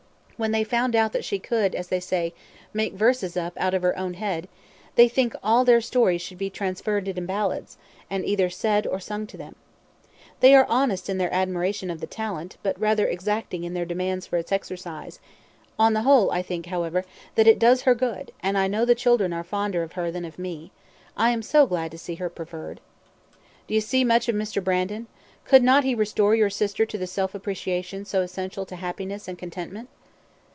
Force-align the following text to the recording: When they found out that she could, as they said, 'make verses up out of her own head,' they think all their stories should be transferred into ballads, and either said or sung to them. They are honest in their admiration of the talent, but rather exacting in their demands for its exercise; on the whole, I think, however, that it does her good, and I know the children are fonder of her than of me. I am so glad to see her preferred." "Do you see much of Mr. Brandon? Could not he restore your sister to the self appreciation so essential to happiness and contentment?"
When 0.41 0.49
they 0.51 0.63
found 0.63 0.95
out 0.95 1.13
that 1.13 1.23
she 1.23 1.37
could, 1.37 1.75
as 1.75 1.89
they 1.89 1.99
said, 1.99 2.31
'make 2.73 2.93
verses 2.95 3.37
up 3.37 3.53
out 3.57 3.75
of 3.75 3.83
her 3.83 3.95
own 3.95 4.15
head,' 4.15 4.47
they 4.95 5.07
think 5.07 5.35
all 5.43 5.63
their 5.63 5.81
stories 5.81 6.23
should 6.23 6.39
be 6.39 6.49
transferred 6.49 7.07
into 7.07 7.21
ballads, 7.21 7.77
and 8.09 8.25
either 8.25 8.49
said 8.49 8.87
or 8.87 8.99
sung 8.99 9.27
to 9.27 9.37
them. 9.37 9.53
They 10.39 10.55
are 10.55 10.65
honest 10.67 11.09
in 11.11 11.19
their 11.19 11.31
admiration 11.31 11.91
of 11.91 11.99
the 12.01 12.07
talent, 12.07 12.57
but 12.63 12.79
rather 12.79 13.05
exacting 13.05 13.63
in 13.65 13.75
their 13.75 13.85
demands 13.85 14.25
for 14.25 14.37
its 14.37 14.51
exercise; 14.51 15.19
on 15.77 15.93
the 15.93 16.01
whole, 16.01 16.31
I 16.31 16.41
think, 16.41 16.65
however, 16.65 17.05
that 17.35 17.45
it 17.47 17.59
does 17.59 17.83
her 17.83 17.93
good, 17.93 18.31
and 18.41 18.57
I 18.57 18.67
know 18.67 18.83
the 18.83 18.95
children 18.95 19.33
are 19.33 19.43
fonder 19.43 19.83
of 19.83 19.93
her 19.93 20.09
than 20.09 20.25
of 20.25 20.39
me. 20.39 20.71
I 21.15 21.29
am 21.29 21.43
so 21.43 21.67
glad 21.67 21.91
to 21.91 21.99
see 21.99 22.15
her 22.15 22.29
preferred." 22.31 22.79
"Do 23.67 23.75
you 23.75 23.81
see 23.81 24.03
much 24.03 24.27
of 24.27 24.33
Mr. 24.35 24.63
Brandon? 24.63 25.05
Could 25.45 25.61
not 25.61 25.83
he 25.83 25.93
restore 25.93 26.33
your 26.33 26.49
sister 26.49 26.83
to 26.87 26.97
the 26.97 27.05
self 27.05 27.35
appreciation 27.35 28.05
so 28.05 28.21
essential 28.21 28.65
to 28.65 28.77
happiness 28.77 29.27
and 29.27 29.37
contentment?" 29.37 29.87